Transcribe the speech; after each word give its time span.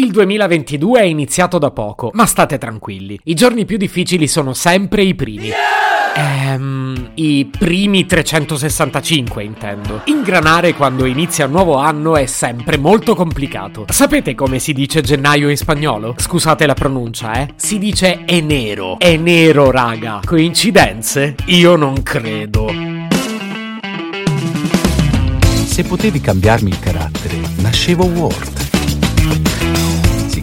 Il 0.00 0.12
2022 0.12 0.98
è 0.98 1.04
iniziato 1.04 1.58
da 1.58 1.70
poco, 1.72 2.08
ma 2.14 2.24
state 2.24 2.56
tranquilli. 2.56 3.20
I 3.24 3.34
giorni 3.34 3.66
più 3.66 3.76
difficili 3.76 4.28
sono 4.28 4.54
sempre 4.54 5.02
i 5.02 5.14
primi. 5.14 5.50
Ehm, 6.16 7.10
i 7.16 7.46
primi 7.46 8.06
365 8.06 9.44
intendo. 9.44 10.00
Ingranare 10.06 10.72
quando 10.72 11.04
inizia 11.04 11.44
un 11.44 11.50
nuovo 11.50 11.74
anno 11.74 12.16
è 12.16 12.24
sempre 12.24 12.78
molto 12.78 13.14
complicato. 13.14 13.84
Sapete 13.90 14.34
come 14.34 14.58
si 14.58 14.72
dice 14.72 15.02
gennaio 15.02 15.50
in 15.50 15.58
spagnolo? 15.58 16.14
Scusate 16.16 16.64
la 16.64 16.72
pronuncia, 16.72 17.34
eh? 17.34 17.48
Si 17.56 17.76
dice 17.76 18.22
enero. 18.24 18.98
È 18.98 19.14
nero, 19.18 19.70
raga. 19.70 20.22
Coincidenze? 20.24 21.34
Io 21.48 21.76
non 21.76 22.02
credo. 22.02 22.72
Se 25.66 25.82
potevi 25.84 26.22
cambiarmi 26.22 26.70
il 26.70 26.80
carattere, 26.80 27.38
nascevo 27.58 28.06
Ward. 28.06 28.59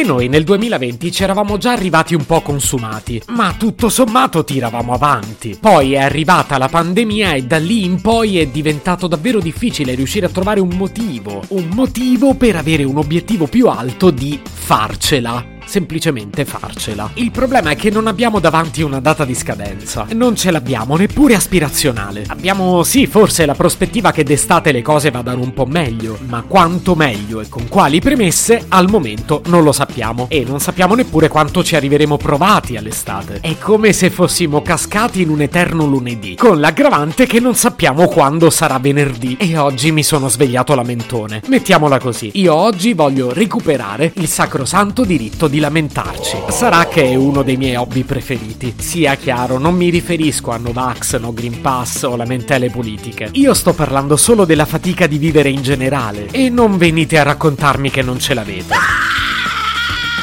Che 0.00 0.06
noi 0.06 0.28
nel 0.28 0.44
2020 0.44 1.12
ci 1.12 1.24
eravamo 1.24 1.58
già 1.58 1.72
arrivati 1.72 2.14
un 2.14 2.24
po' 2.24 2.40
consumati, 2.40 3.20
ma 3.26 3.54
tutto 3.58 3.90
sommato 3.90 4.44
tiravamo 4.44 4.94
avanti. 4.94 5.58
Poi 5.60 5.92
è 5.92 5.98
arrivata 5.98 6.56
la 6.56 6.68
pandemia 6.70 7.34
e 7.34 7.42
da 7.42 7.58
lì 7.58 7.84
in 7.84 8.00
poi 8.00 8.38
è 8.38 8.46
diventato 8.46 9.06
davvero 9.06 9.40
difficile 9.40 9.94
riuscire 9.94 10.24
a 10.24 10.30
trovare 10.30 10.60
un 10.60 10.74
motivo, 10.74 11.42
un 11.48 11.68
motivo 11.74 12.32
per 12.32 12.56
avere 12.56 12.82
un 12.82 12.96
obiettivo 12.96 13.46
più 13.46 13.68
alto 13.68 14.10
di 14.10 14.40
farcela 14.42 15.49
semplicemente 15.70 16.44
farcela. 16.44 17.08
Il 17.14 17.30
problema 17.30 17.70
è 17.70 17.76
che 17.76 17.90
non 17.90 18.08
abbiamo 18.08 18.40
davanti 18.40 18.82
una 18.82 18.98
data 18.98 19.24
di 19.24 19.36
scadenza. 19.36 20.04
Non 20.14 20.34
ce 20.34 20.50
l'abbiamo 20.50 20.96
neppure 20.96 21.36
aspirazionale. 21.36 22.24
Abbiamo 22.26 22.82
sì, 22.82 23.06
forse 23.06 23.46
la 23.46 23.54
prospettiva 23.54 24.10
che 24.10 24.24
d'estate 24.24 24.72
le 24.72 24.82
cose 24.82 25.12
vadano 25.12 25.42
un 25.42 25.54
po' 25.54 25.66
meglio, 25.66 26.18
ma 26.26 26.42
quanto 26.42 26.96
meglio 26.96 27.40
e 27.40 27.48
con 27.48 27.68
quali 27.68 28.00
premesse 28.00 28.64
al 28.66 28.90
momento 28.90 29.42
non 29.46 29.62
lo 29.62 29.70
sappiamo 29.70 30.26
e 30.28 30.44
non 30.44 30.58
sappiamo 30.58 30.96
neppure 30.96 31.28
quanto 31.28 31.62
ci 31.62 31.76
arriveremo 31.76 32.16
provati 32.16 32.76
all'estate. 32.76 33.38
È 33.40 33.56
come 33.58 33.92
se 33.92 34.10
fossimo 34.10 34.62
cascati 34.62 35.22
in 35.22 35.28
un 35.28 35.42
eterno 35.42 35.86
lunedì, 35.86 36.34
con 36.34 36.58
l'aggravante 36.58 37.26
che 37.26 37.38
non 37.38 37.54
sappiamo 37.54 38.08
quando 38.08 38.50
sarà 38.50 38.80
venerdì 38.80 39.36
e 39.38 39.56
oggi 39.56 39.92
mi 39.92 40.02
sono 40.02 40.28
svegliato 40.28 40.74
lamentone. 40.74 41.42
Mettiamola 41.46 42.00
così, 42.00 42.32
io 42.34 42.56
oggi 42.56 42.92
voglio 42.92 43.32
recuperare 43.32 44.10
il 44.16 44.26
sacrosanto 44.26 45.04
diritto 45.04 45.46
di 45.46 45.58
lamentarci. 45.60 46.36
Sarà 46.48 46.86
che 46.86 47.04
è 47.04 47.14
uno 47.14 47.42
dei 47.42 47.56
miei 47.56 47.76
hobby 47.76 48.02
preferiti. 48.02 48.74
Sia 48.78 49.14
chiaro, 49.14 49.58
non 49.58 49.76
mi 49.76 49.90
riferisco 49.90 50.50
a 50.50 50.56
Novax, 50.56 51.18
No 51.20 51.32
Green 51.32 51.60
Pass 51.60 52.02
o 52.02 52.16
lamentele 52.16 52.70
politiche. 52.70 53.28
Io 53.32 53.54
sto 53.54 53.72
parlando 53.72 54.16
solo 54.16 54.44
della 54.44 54.64
fatica 54.64 55.06
di 55.06 55.18
vivere 55.18 55.50
in 55.50 55.62
generale. 55.62 56.26
E 56.32 56.48
non 56.48 56.76
venite 56.76 57.18
a 57.18 57.22
raccontarmi 57.22 57.90
che 57.90 58.02
non 58.02 58.18
ce 58.18 58.34
l'avete. 58.34 58.74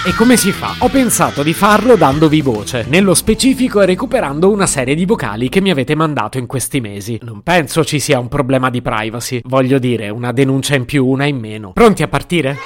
E 0.07 0.13
come 0.13 0.37
si 0.37 0.53
fa? 0.53 0.73
Ho 0.79 0.87
pensato 0.87 1.43
di 1.43 1.53
farlo 1.53 1.97
dandovi 1.97 2.39
voce, 2.39 2.85
nello 2.87 3.13
specifico 3.13 3.81
recuperando 3.81 4.49
una 4.49 4.65
serie 4.65 4.95
di 4.95 5.05
vocali 5.05 5.49
che 5.49 5.59
mi 5.59 5.69
avete 5.69 5.95
mandato 5.95 6.37
in 6.37 6.45
questi 6.45 6.79
mesi. 6.79 7.19
Non 7.23 7.41
penso 7.41 7.83
ci 7.83 7.99
sia 7.99 8.17
un 8.17 8.29
problema 8.29 8.69
di 8.69 8.81
privacy, 8.81 9.41
voglio 9.43 9.79
dire, 9.79 10.07
una 10.07 10.31
denuncia 10.31 10.75
in 10.75 10.85
più, 10.85 11.05
una 11.05 11.25
in 11.25 11.37
meno. 11.37 11.73
Pronti 11.73 12.03
a 12.03 12.07
partire? 12.07 12.57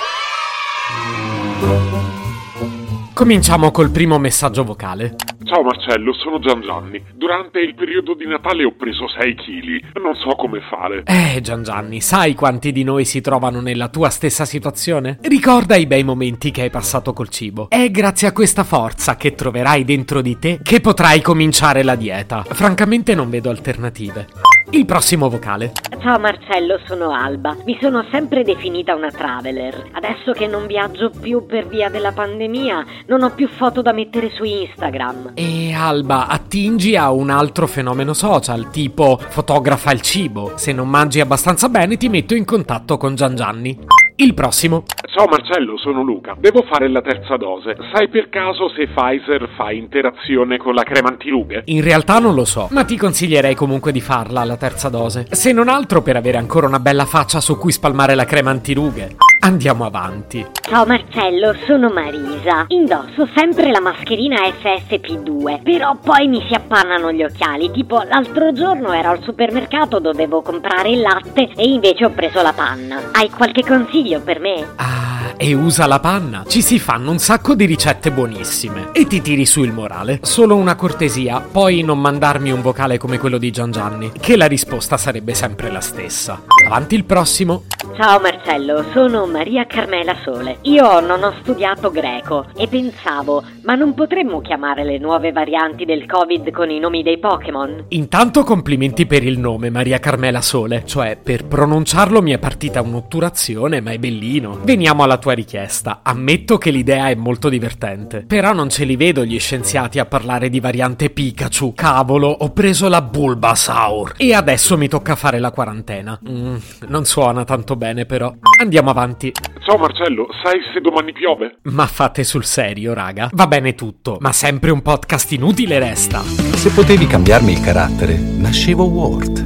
Cominciamo 3.22 3.70
col 3.70 3.92
primo 3.92 4.18
messaggio 4.18 4.64
vocale. 4.64 5.14
Ciao 5.44 5.62
Marcello, 5.62 6.12
sono 6.12 6.40
Gian 6.40 6.60
Gianni. 6.62 7.04
Durante 7.14 7.60
il 7.60 7.76
periodo 7.76 8.16
di 8.16 8.26
Natale 8.26 8.64
ho 8.64 8.72
preso 8.72 9.08
6 9.08 9.36
kg. 9.36 10.00
Non 10.02 10.16
so 10.16 10.30
come 10.30 10.60
fare. 10.68 11.04
Eh, 11.06 11.40
Gian 11.40 11.62
Gianni, 11.62 12.02
sai 12.02 12.34
quanti 12.34 12.72
di 12.72 12.84
noi 12.84 13.06
si 13.06 13.22
trovano 13.22 13.62
nella 13.62 13.90
tua 13.90 14.10
stessa 14.10 14.44
situazione? 14.44 15.20
Ricorda 15.22 15.76
i 15.76 15.86
bei 15.86 16.04
momenti 16.04 16.50
che 16.50 16.64
hai 16.64 16.72
passato 16.72 17.14
col 17.14 17.30
cibo. 17.30 17.70
È 17.70 17.92
grazie 17.92 18.28
a 18.28 18.32
questa 18.32 18.64
forza 18.64 19.16
che 19.18 19.36
troverai 19.36 19.84
dentro 19.84 20.22
di 20.22 20.40
te 20.40 20.58
che 20.64 20.82
potrai 20.82 21.22
cominciare 21.22 21.84
la 21.84 21.94
dieta. 21.94 22.42
Francamente 22.42 23.14
non 23.14 23.30
vedo 23.30 23.52
alternative. 23.52 24.51
Il 24.74 24.86
prossimo 24.86 25.28
vocale. 25.28 25.74
Ciao 26.02 26.18
Marcello, 26.18 26.80
sono 26.86 27.12
Alba. 27.12 27.58
Mi 27.66 27.78
sono 27.82 28.06
sempre 28.10 28.44
definita 28.44 28.96
una 28.96 29.12
traveler. 29.12 29.90
Adesso 29.92 30.32
che 30.32 30.48
non 30.48 30.66
viaggio 30.66 31.10
più 31.10 31.46
per 31.46 31.68
via 31.68 31.90
della 31.90 32.14
pandemia, 32.14 32.86
non 33.08 33.22
ho 33.24 33.32
più 33.32 33.50
foto 33.50 33.82
da 33.82 33.92
mettere 33.92 34.32
su 34.34 34.46
Instagram. 34.46 35.34
E 35.34 35.74
Alba, 35.74 36.28
attingi 36.28 36.96
a 36.96 37.12
un 37.12 37.30
altro 37.30 37.68
fenomeno 37.68 38.14
social, 38.14 38.70
tipo 38.70 39.18
fotografa 39.18 39.92
il 39.92 40.00
cibo. 40.00 40.54
Se 40.56 40.72
non 40.72 40.88
mangi 40.88 41.20
abbastanza 41.20 41.68
bene 41.68 41.98
ti 41.98 42.08
metto 42.08 42.34
in 42.34 42.46
contatto 42.46 42.96
con 42.96 43.14
Gian 43.16 43.36
Gianni. 43.36 44.01
Il 44.16 44.34
prossimo. 44.34 44.84
Ciao 45.14 45.26
Marcello, 45.28 45.78
sono 45.78 46.04
Luca. 46.04 46.36
Devo 46.40 46.64
fare 46.64 46.90
la 46.90 47.02
terza 47.02 47.38
dose. 47.38 47.76
Sai 47.94 48.10
per 48.10 48.30
caso 48.30 48.70
se 48.70 48.88
Pfizer 48.88 49.50
fa 49.56 49.72
interazione 49.72 50.58
con 50.58 50.74
la 50.74 50.84
crema 50.84 51.10
antirughe? 51.10 51.64
In 51.66 51.84
realtà 51.84 52.20
non 52.20 52.34
lo 52.34 52.46
so, 52.46 52.68
ma 52.72 52.84
ti 52.84 52.98
consiglierei 52.98 53.56
comunque 53.56 53.92
di 53.92 54.02
farla 54.02 54.44
la 54.44 54.58
terza 54.58 54.90
dose. 54.90 55.28
Se 55.32 55.52
non 55.52 55.68
altro 55.68 56.02
per 56.02 56.16
avere 56.16 56.38
ancora 56.38 56.68
una 56.68 56.80
bella 56.80 57.06
faccia 57.06 57.40
su 57.40 57.58
cui 57.58 57.72
spalmare 57.72 58.16
la 58.16 58.26
crema 58.26 58.52
antirughe. 58.52 59.31
Andiamo 59.44 59.86
avanti. 59.86 60.46
Ciao 60.62 60.86
Marcello, 60.86 61.56
sono 61.66 61.90
Marisa. 61.90 62.66
Indosso 62.68 63.28
sempre 63.36 63.72
la 63.72 63.82
mascherina 63.82 64.38
FFP2, 64.42 65.64
però 65.64 65.98
poi 66.00 66.28
mi 66.28 66.46
si 66.48 66.54
appannano 66.54 67.12
gli 67.12 67.24
occhiali. 67.24 67.72
Tipo 67.72 68.04
l'altro 68.04 68.54
giorno 68.54 68.94
ero 68.94 69.10
al 69.10 69.24
supermercato, 69.24 70.00
dovevo 70.00 70.44
comprare 70.44 70.92
il 70.92 71.02
latte 71.02 71.50
e 71.56 71.64
invece 71.64 72.06
ho 72.06 72.12
preso 72.12 72.44
la 72.44 72.54
panna. 72.54 73.02
Hai 73.14 73.32
qualche 73.32 73.64
consiglio 73.64 74.22
per 74.22 74.40
me? 74.40 74.64
Ah, 74.76 75.34
e 75.36 75.56
usa 75.56 75.88
la 75.88 76.00
panna. 76.00 76.44
Ci 76.48 76.62
si 76.62 76.78
fanno 76.78 77.10
un 77.10 77.18
sacco 77.18 77.56
di 77.56 77.66
ricette 77.66 78.12
buonissime. 78.12 78.90
E 78.92 79.08
ti 79.08 79.24
tiri 79.24 79.48
su 79.48 79.64
il 79.64 79.72
morale. 79.72 80.20
Solo 80.22 80.56
una 80.56 80.76
cortesia, 80.76 81.42
poi 81.42 81.82
non 81.82 82.00
mandarmi 82.00 82.52
un 82.52 82.62
vocale 82.62 83.00
come 83.00 83.18
quello 83.18 83.40
di 83.40 83.50
Gian 83.50 83.72
Gianni, 83.72 84.12
che 84.20 84.38
la 84.38 84.46
risposta 84.46 84.98
sarebbe 84.98 85.34
sempre 85.34 85.72
la 85.72 85.82
stessa. 85.82 86.44
Avanti 86.66 86.96
il 86.96 87.04
prossimo. 87.04 87.64
Ciao 87.96 88.20
Marcello, 88.20 88.86
sono 88.94 89.26
Maria 89.26 89.66
Carmela 89.66 90.16
Sole. 90.24 90.60
Io 90.62 91.00
non 91.02 91.24
ho 91.24 91.34
studiato 91.42 91.92
greco 91.92 92.46
e 92.56 92.68
pensavo, 92.68 93.44
ma 93.64 93.76
non 93.76 93.94
potremmo 93.94 94.40
chiamare 94.40 94.84
le 94.84 94.98
nuove 94.98 95.32
varianti 95.32 95.84
del 95.84 96.06
Covid 96.06 96.52
con 96.52 96.70
i 96.70 96.80
nomi 96.80 97.04
dei 97.04 97.20
Pokémon? 97.20 97.86
Intanto 97.90 98.44
complimenti 98.44 99.06
per 99.06 99.24
il 99.24 99.38
nome 99.38 99.70
Maria 99.70 100.00
Carmela 100.00 100.42
Sole, 100.42 100.84
cioè 100.86 101.18
per 101.22 101.46
pronunciarlo 101.46 102.22
mi 102.22 102.32
è 102.32 102.40
partita 102.40 102.82
un'otturazione, 102.82 103.82
ma 103.82 103.92
è 103.92 103.98
bellino. 103.98 104.60
Veniamo 104.64 105.04
alla 105.04 105.18
tua 105.18 105.34
richiesta. 105.34 106.00
Ammetto 106.04 106.58
che 106.58 106.72
l'idea 106.72 107.10
è 107.10 107.16
molto 107.16 107.50
divertente, 107.50 108.24
però 108.26 108.54
non 108.54 108.70
ce 108.70 108.86
li 108.86 108.96
vedo 108.96 109.26
gli 109.26 109.40
scienziati 109.40 110.00
a 110.00 110.06
parlare 110.06 110.50
di 110.50 110.60
variante 110.60 111.10
Pikachu. 111.10 111.74
Cavolo, 111.74 112.30
ho 112.30 112.52
preso 112.52 112.88
la 112.88 113.02
Bulbasaur 113.02 114.14
e 114.18 114.34
adesso 114.34 114.78
mi 114.78 114.88
tocca 114.88 115.16
fare 115.16 115.40
la 115.40 115.52
quarantena. 115.52 116.20
Mm, 116.28 116.51
non 116.88 117.06
suona 117.06 117.44
tanto 117.44 117.76
bene 117.76 118.06
però. 118.06 118.34
Andiamo 118.60 118.90
avanti. 118.90 119.32
Ciao 119.64 119.78
Marcello, 119.78 120.28
sai 120.44 120.60
se 120.74 120.80
domani 120.82 121.14
piove? 121.14 121.58
Ma 121.64 121.86
fate 121.86 122.24
sul 122.24 122.46
serio, 122.46 122.94
raga. 122.94 123.30
Va 123.34 123.48
bene 123.48 123.76
tutto, 123.76 124.18
ma 124.20 124.32
sempre 124.32 124.72
un 124.72 124.82
podcast 124.82 125.32
inutile 125.32 125.80
resta. 125.80 126.22
Se 126.22 126.72
potevi 126.72 127.08
cambiarmi 127.08 127.52
il 127.52 127.62
carattere, 127.62 128.16
nascevo 128.18 128.86
Ward. 128.86 129.46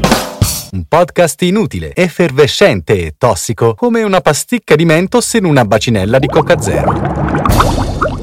Un 0.71 0.83
podcast 0.89 1.41
inutile, 1.43 1.93
effervescente 1.95 3.05
e 3.05 3.15
tossico, 3.17 3.75
come 3.75 4.03
una 4.03 4.19
pasticca 4.19 4.75
di 4.75 4.83
mentos 4.83 5.33
in 5.33 5.45
una 5.45 5.63
bacinella 5.63 6.19
di 6.19 6.27
Coca 6.27 6.59
Zero. 6.59 6.93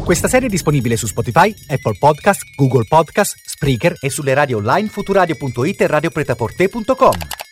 Questa 0.04 0.28
serie 0.28 0.48
è 0.48 0.50
disponibile 0.50 0.96
su 0.96 1.06
Spotify, 1.06 1.54
Apple 1.68 1.96
Podcast, 1.98 2.42
Google 2.56 2.84
Podcast, 2.86 3.36
Spreaker 3.46 3.96
e 4.00 4.10
sulle 4.10 4.34
radio 4.34 4.58
online 4.58 4.88
futuradio.it 4.88 5.80
e 5.80 5.86
radiopretaporte.com. 5.86 7.51